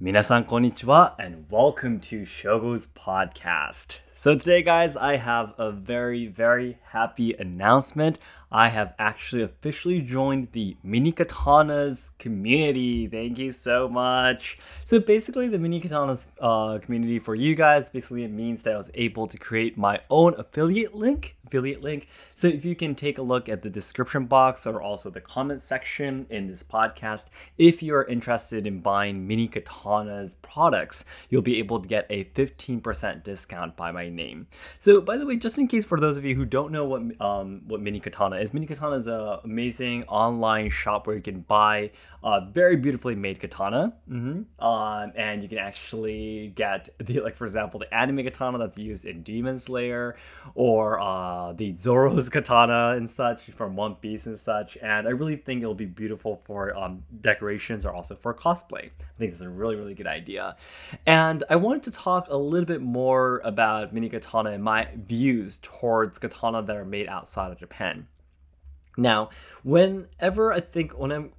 [0.00, 3.96] Minasan konnichiwa and welcome to Shogo's podcast.
[4.14, 8.20] So today guys, I have a very very happy announcement.
[8.50, 13.06] I have actually officially joined the Mini Katanas community.
[13.06, 14.58] Thank you so much.
[14.84, 18.78] So basically the Mini Katanas uh, community for you guys, basically it means that I
[18.78, 22.08] was able to create my own affiliate link affiliate link.
[22.34, 25.60] So if you can take a look at the description box or also the comment
[25.60, 31.80] section in this podcast, if you're interested in buying Mini Katana's products, you'll be able
[31.80, 34.46] to get a 15% discount by my name.
[34.78, 37.20] So by the way, just in case for those of you who don't know what
[37.20, 41.40] um, what Mini Katana is, Mini Katana is an amazing online shop where you can
[41.40, 41.90] buy
[42.22, 44.64] a very beautifully made katana, mm-hmm.
[44.64, 49.04] um, and you can actually get the like for example the anime katana that's used
[49.04, 50.16] in Demon Slayer
[50.54, 54.76] or uh, uh, the Zoro's katana and such from One Piece and such.
[54.82, 58.86] And I really think it'll be beautiful for um, decorations or also for cosplay.
[58.86, 60.56] I think it's a really, really good idea.
[61.06, 65.58] And I wanted to talk a little bit more about mini katana and my views
[65.62, 68.06] towards katana that are made outside of Japan.
[68.98, 69.30] Now,
[69.62, 71.32] whenever I think when I'm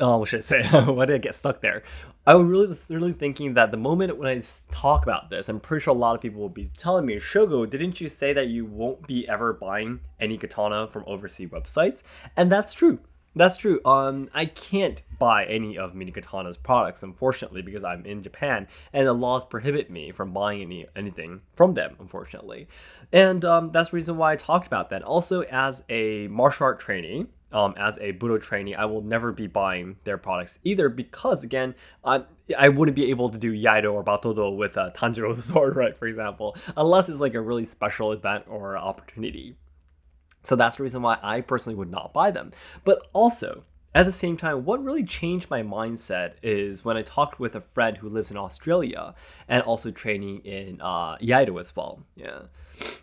[0.00, 0.62] oh, what should I say?
[0.70, 1.82] Why did I get stuck there?
[2.26, 5.82] I really was really thinking that the moment when I talk about this, I'm pretty
[5.84, 8.64] sure a lot of people will be telling me, Shogo, didn't you say that you
[8.64, 12.02] won't be ever buying any katana from overseas websites?
[12.36, 13.00] And that's true.
[13.34, 13.80] That's true.
[13.84, 19.06] Um, I can't buy any of Mini Katana's products, unfortunately, because I'm in Japan, and
[19.06, 22.68] the laws prohibit me from buying any anything from them, unfortunately.
[23.12, 25.02] And um, that's the reason why I talked about that.
[25.02, 29.46] Also, as a martial art trainee, um, as a Budo trainee, I will never be
[29.46, 32.24] buying their products either because, again, I,
[32.56, 36.06] I wouldn't be able to do Iaido or Batodo with a Tanjiro sword, right, for
[36.06, 39.56] example, unless it's like a really special event or opportunity.
[40.44, 42.52] So that's the reason why I personally would not buy them.
[42.84, 47.40] But also, at the same time, what really changed my mindset is when I talked
[47.40, 49.14] with a friend who lives in Australia
[49.48, 52.04] and also training in uh, Iaido as well.
[52.14, 52.42] Yeah.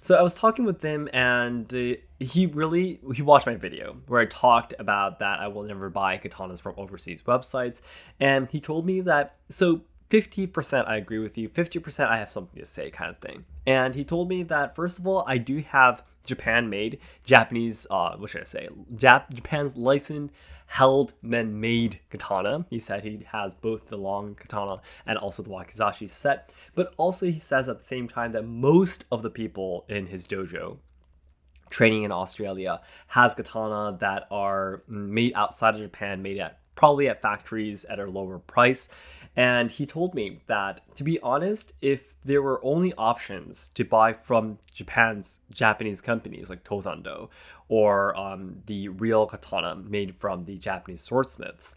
[0.03, 4.21] So I was talking with him and uh, he really he watched my video where
[4.21, 7.81] I talked about that I will never buy katanas from overseas websites
[8.19, 12.61] and he told me that so 50% I agree with you, 50% I have something
[12.61, 13.45] to say kind of thing.
[13.65, 18.15] And he told me that first of all, I do have Japan made Japanese uh
[18.17, 18.69] what should I say?
[18.95, 20.33] Jap- Japan's licensed
[20.67, 22.65] held men made katana.
[22.69, 26.49] He said he has both the long katana and also the wakizashi set.
[26.73, 30.27] But also, he says at the same time that most of the people in his
[30.27, 30.77] dojo
[31.69, 37.21] training in Australia has katana that are made outside of Japan, made at probably at
[37.21, 38.89] factories at a lower price.
[39.35, 44.13] And he told me that, to be honest, if there were only options to buy
[44.13, 47.29] from Japan's Japanese companies like Tozando
[47.67, 51.75] or um, the real katana made from the Japanese swordsmiths,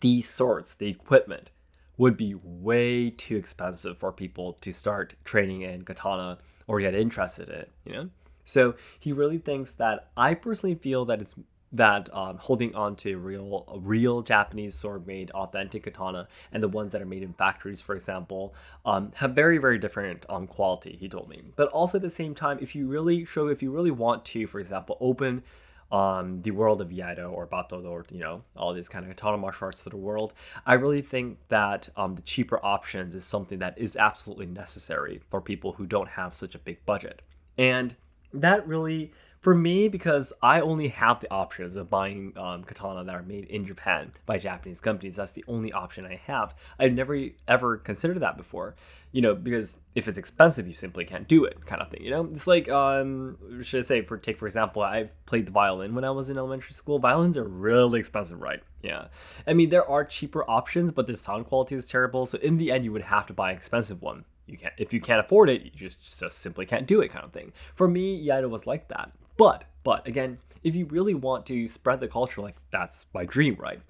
[0.00, 1.50] these swords, the equipment,
[1.96, 6.36] would be way too expensive for people to start training in katana
[6.66, 8.10] or get interested in it, you know?
[8.44, 11.34] So he really thinks that I personally feel that it's
[11.72, 16.92] that um, holding on to real real Japanese sword made authentic katana and the ones
[16.92, 18.54] that are made in factories, for example,
[18.84, 20.96] um, have very very different um, quality.
[20.98, 23.72] He told me, but also at the same time, if you really show if you
[23.72, 25.42] really want to, for example, open
[25.90, 29.36] um, the world of Iaido or Bato or you know all these kind of katana
[29.36, 30.32] martial arts to the world,
[30.64, 35.40] I really think that um, the cheaper options is something that is absolutely necessary for
[35.40, 37.22] people who don't have such a big budget,
[37.58, 37.96] and
[38.32, 39.12] that really
[39.46, 43.44] for me, because I only have the options of buying um, katana that are made
[43.44, 46.52] in Japan by Japanese companies, that's the only option I have.
[46.80, 48.74] I've never ever considered that before,
[49.12, 52.02] you know, because if it's expensive, you simply can't do it, kind of thing.
[52.02, 55.52] You know, it's like, um, should I say, for take for example, I played the
[55.52, 56.98] violin when I was in elementary school.
[56.98, 58.64] Violins are really expensive, right?
[58.82, 59.06] Yeah,
[59.46, 62.26] I mean there are cheaper options, but the sound quality is terrible.
[62.26, 64.92] So in the end, you would have to buy an expensive one you can't if
[64.92, 67.88] you can't afford it you just just simply can't do it kind of thing for
[67.88, 72.08] me Iaido was like that but, but again, if you really want to spread the
[72.08, 73.80] culture, like that's my dream, right?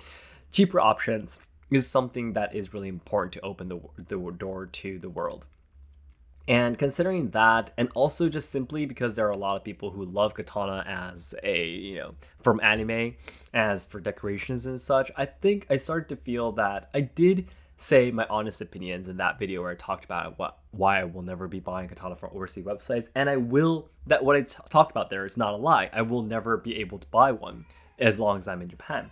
[0.52, 1.40] Cheaper options
[1.70, 5.46] is something that is really important to open the, the door to the world.
[6.48, 10.04] And considering that, and also just simply because there are a lot of people who
[10.04, 13.16] love katana as a, you know, from anime,
[13.52, 18.11] as for decorations and such, I think I started to feel that I did say
[18.11, 21.49] my honest opinions in that video where I talked about what why I will never
[21.49, 25.11] be buying katana from overseas websites, and I will that what I t- talked about
[25.11, 25.90] there is not a lie.
[25.93, 27.67] I will never be able to buy one
[27.99, 29.11] as long as I'm in Japan.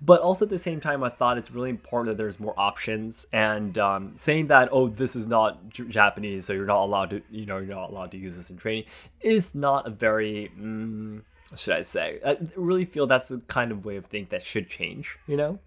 [0.00, 3.26] But also at the same time, I thought it's really important that there's more options.
[3.32, 7.22] And um, saying that oh this is not J- Japanese, so you're not allowed to
[7.30, 8.84] you know you're not allowed to use this in training
[9.20, 11.22] is not a very mm,
[11.56, 12.20] should I say?
[12.24, 15.16] I really feel that's the kind of way of think that should change.
[15.26, 15.58] You know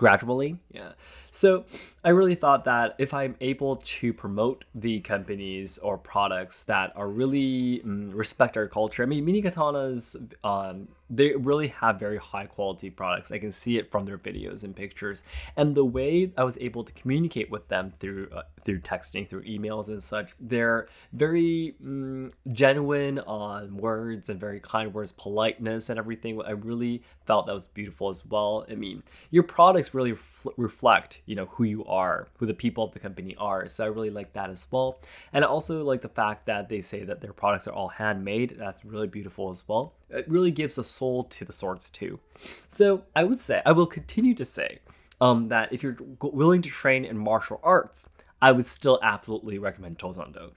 [0.00, 0.56] gradually.
[0.72, 0.92] Yeah.
[1.30, 1.66] So
[2.02, 7.06] I really thought that if I'm able to promote the companies or products that are
[7.06, 12.46] really um, respect our culture, I mean, mini katanas, um, they really have very high
[12.46, 13.30] quality products.
[13.30, 15.24] I can see it from their videos and pictures,
[15.56, 19.42] and the way I was able to communicate with them through uh, through texting, through
[19.42, 25.98] emails and such, they're very um, genuine on words and very kind words, politeness and
[25.98, 26.40] everything.
[26.42, 28.64] I really felt that was beautiful as well.
[28.70, 30.14] I mean, your products really
[30.56, 33.68] reflect, you know, who you are, who the people of the company are.
[33.68, 34.98] So I really like that as well.
[35.32, 38.56] And I also like the fact that they say that their products are all handmade.
[38.58, 39.94] That's really beautiful as well.
[40.08, 42.20] It really gives a soul to the swords too.
[42.68, 44.80] So I would say, I will continue to say
[45.20, 48.08] um, that if you're willing to train in martial arts,
[48.42, 50.52] I would still absolutely recommend Tozando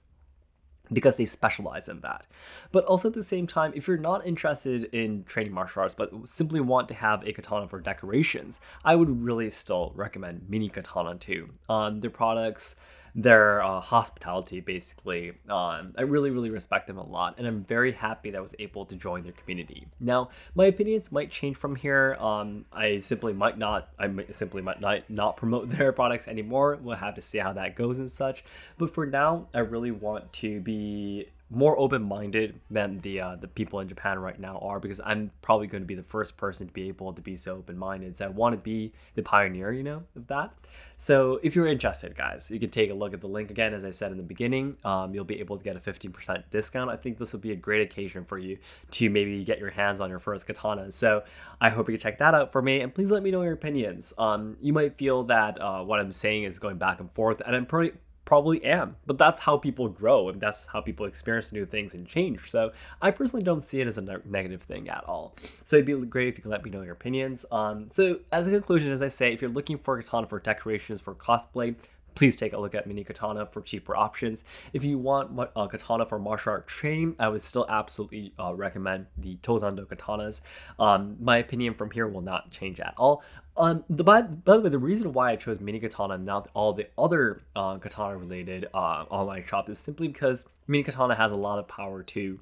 [0.92, 2.26] because they specialize in that.
[2.72, 6.12] But also at the same time, if you're not interested in training martial arts but
[6.24, 11.16] simply want to have a katana for decorations, I would really still recommend Mini Katana
[11.16, 11.50] too.
[11.68, 12.76] Um, their products
[13.14, 15.32] their uh, hospitality basically.
[15.48, 18.54] Um, i really really respect them a lot and i'm very happy that i was
[18.58, 19.86] able to join their community.
[20.00, 22.16] Now my opinions might change from here.
[22.20, 26.78] Um, i simply might not i simply might not, not promote their products anymore.
[26.80, 28.44] We'll have to see how that goes and such.
[28.78, 33.78] But for now i really want to be more open-minded than the uh, the people
[33.80, 36.72] in Japan right now are because I'm probably going to be the first person to
[36.72, 38.16] be able to be so open-minded.
[38.16, 40.54] So I want to be the pioneer, you know, of that.
[40.96, 43.74] So if you're interested, guys, you can take a look at the link again.
[43.74, 46.90] As I said in the beginning, um, you'll be able to get a 15% discount.
[46.90, 48.58] I think this will be a great occasion for you
[48.92, 50.90] to maybe get your hands on your first katana.
[50.92, 51.24] So
[51.60, 53.52] I hope you can check that out for me, and please let me know your
[53.52, 54.14] opinions.
[54.18, 57.54] Um, you might feel that uh, what I'm saying is going back and forth, and
[57.54, 58.96] I'm pretty probably am.
[59.06, 62.50] But that's how people grow and that's how people experience new things and change.
[62.50, 65.34] So I personally don't see it as a ne- negative thing at all.
[65.66, 67.44] So it'd be great if you could let me know your opinions.
[67.52, 70.38] Um, so as a conclusion, as I say, if you're looking for a katana for
[70.38, 71.74] decorations for cosplay,
[72.14, 74.44] please take a look at Mini Katana for cheaper options.
[74.72, 79.06] If you want uh, katana for martial art training, I would still absolutely uh, recommend
[79.16, 80.40] the Tozando katanas.
[80.78, 83.22] Um, my opinion from here will not change at all.
[83.56, 86.72] Um, the by, by the way, the reason why I chose Mini Katana not all
[86.72, 91.36] the other uh, katana related uh, online shops is simply because Mini Katana has a
[91.36, 92.40] lot of power to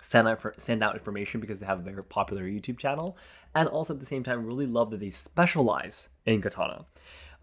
[0.00, 3.16] send out send out information because they have a very popular YouTube channel,
[3.54, 6.84] and also at the same time really love that they specialize in katana.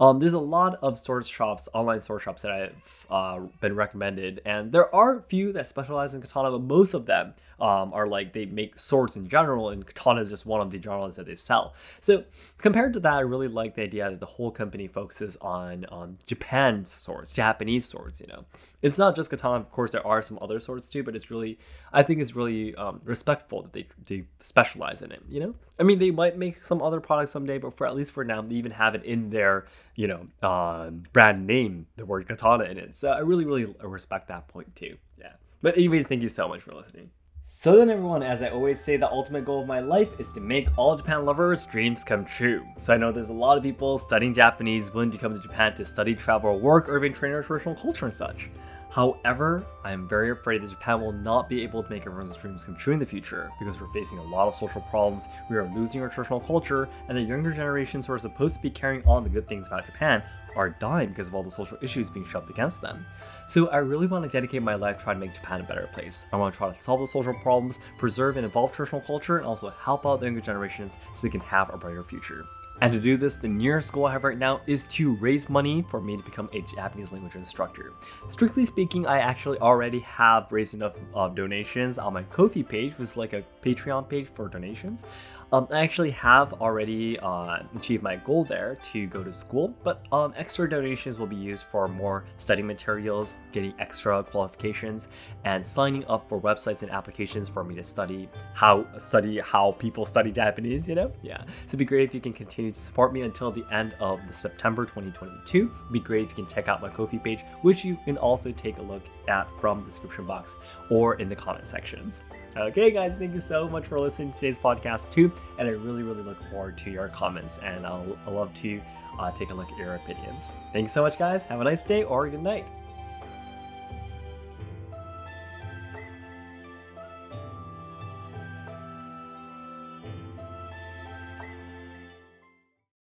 [0.01, 4.42] Um, there's a lot of sword shops, online sword shops that I've uh, been recommended,
[4.44, 8.07] and there are a few that specialize in katana, but most of them um, are
[8.07, 11.27] like they make swords in general, and katana is just one of the genres that
[11.27, 11.75] they sell.
[12.01, 12.24] So
[12.57, 16.18] compared to that, I really like the idea that the whole company focuses on um,
[16.25, 18.19] Japan swords, Japanese swords.
[18.19, 18.45] You know,
[18.81, 19.59] it's not just katana.
[19.59, 21.59] Of course, there are some other swords too, but it's really,
[21.94, 25.21] I think, it's really um, respectful that they they specialize in it.
[25.30, 28.12] You know, I mean, they might make some other products someday, but for at least
[28.12, 32.28] for now, they even have it in their you know uh, brand name, the word
[32.28, 32.96] katana in it.
[32.96, 34.98] So I really really respect that point too.
[35.18, 35.34] Yeah.
[35.62, 37.12] But anyways, thank you so much for listening.
[37.54, 40.40] So then everyone, as I always say, the ultimate goal of my life is to
[40.40, 42.66] make all Japan lovers' dreams come true.
[42.80, 45.76] So I know there's a lot of people studying Japanese willing to come to Japan
[45.76, 48.50] to study, travel, work, or even train traditional culture and such.
[48.92, 52.66] However, I am very afraid that Japan will not be able to make everyone's dreams
[52.66, 55.72] come true in the future because we're facing a lot of social problems, we are
[55.72, 59.24] losing our traditional culture, and the younger generations who are supposed to be carrying on
[59.24, 60.22] the good things about Japan
[60.58, 63.06] are dying because of all the social issues being shoved against them.
[63.48, 66.25] So I really want to dedicate my life trying to make Japan a better place.
[66.34, 69.46] I want to try to solve the social problems, preserve and evolve traditional culture, and
[69.46, 72.46] also help out the younger generations so they can have a brighter future.
[72.82, 75.86] And to do this, the nearest goal I have right now is to raise money
[75.88, 77.94] for me to become a Japanese language instructor.
[78.30, 83.02] Strictly speaking, I actually already have raised enough uh, donations on my Ko-fi page, which
[83.02, 85.06] is like a Patreon page for donations.
[85.53, 90.01] Um, I actually have already uh, achieved my goal there to go to school, but
[90.13, 95.10] um, extra donations will be used for more study materials, getting extra qualifications,
[95.43, 100.05] and signing up for websites and applications for me to study how study how people
[100.05, 100.88] study Japanese.
[100.88, 101.43] You know, yeah.
[101.43, 104.25] So it'd be great if you can continue to support me until the end of
[104.29, 105.58] the September 2022.
[105.58, 108.53] It'd be great if you can check out my Ko-fi page, which you can also
[108.53, 110.56] take a look at from the description box
[110.90, 112.24] or in the comment sections.
[112.58, 116.04] Okay, guys, thank you so much for listening to today's podcast too, and I really,
[116.04, 118.82] really look forward to your comments, and I'll, I'll love to
[119.20, 120.51] uh, take a look at your opinions.
[120.74, 121.46] Thanks so much, guys.
[121.46, 122.66] Have a nice day or good night.